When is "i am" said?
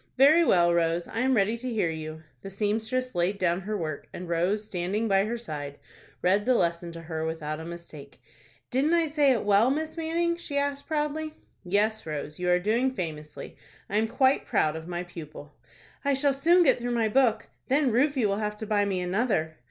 1.07-1.35, 13.91-14.07